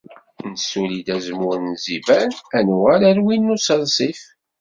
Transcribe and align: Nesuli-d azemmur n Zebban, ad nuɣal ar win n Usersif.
Nesuli-d 0.51 1.07
azemmur 1.15 1.59
n 1.61 1.77
Zebban, 1.85 2.31
ad 2.57 2.63
nuɣal 2.67 3.03
ar 3.09 3.17
win 3.25 3.45
n 3.49 3.53
Usersif. 3.55 4.19